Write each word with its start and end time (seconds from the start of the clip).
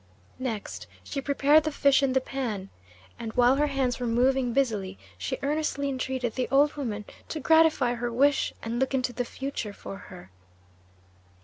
Next 0.39 0.87
she 1.03 1.21
prepared 1.21 1.63
the 1.63 1.71
fish 1.71 2.01
and 2.01 2.15
the 2.15 2.21
pan, 2.21 2.71
and 3.19 3.33
while 3.33 3.57
her 3.57 3.67
hands 3.67 3.99
were 3.99 4.07
moving 4.07 4.51
busily 4.51 4.97
she 5.15 5.37
earnestly 5.43 5.89
entreated 5.89 6.33
the 6.33 6.49
old 6.49 6.73
woman 6.73 7.05
to 7.29 7.39
gratify 7.39 7.93
her 7.93 8.11
wish 8.11 8.51
and 8.63 8.79
look 8.79 8.95
into 8.95 9.13
the 9.13 9.23
future 9.25 9.73
for 9.73 9.97
her. 10.09 10.31